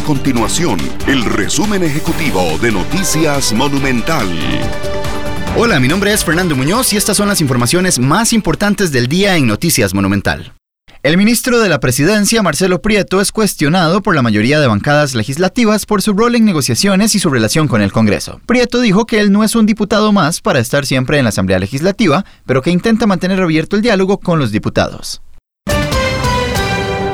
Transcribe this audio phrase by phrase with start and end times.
[0.00, 4.26] A continuación, el resumen ejecutivo de Noticias Monumental.
[5.58, 9.36] Hola, mi nombre es Fernando Muñoz y estas son las informaciones más importantes del día
[9.36, 10.54] en Noticias Monumental.
[11.02, 15.84] El ministro de la Presidencia, Marcelo Prieto, es cuestionado por la mayoría de bancadas legislativas
[15.84, 18.40] por su rol en negociaciones y su relación con el Congreso.
[18.46, 21.58] Prieto dijo que él no es un diputado más para estar siempre en la Asamblea
[21.58, 25.20] Legislativa, pero que intenta mantener abierto el diálogo con los diputados.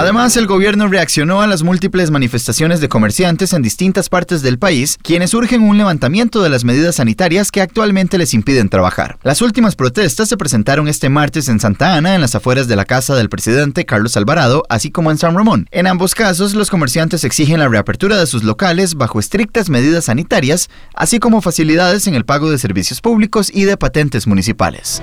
[0.00, 4.96] Además, el gobierno reaccionó a las múltiples manifestaciones de comerciantes en distintas partes del país,
[5.02, 9.18] quienes urgen un levantamiento de las medidas sanitarias que actualmente les impiden trabajar.
[9.22, 12.86] Las últimas protestas se presentaron este martes en Santa Ana, en las afueras de la
[12.86, 15.66] casa del presidente Carlos Alvarado, así como en San Ramón.
[15.70, 20.70] En ambos casos, los comerciantes exigen la reapertura de sus locales bajo estrictas medidas sanitarias,
[20.94, 25.02] así como facilidades en el pago de servicios públicos y de patentes municipales.